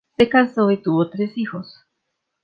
[0.17, 1.85] Se casó y tuvo tres hijos.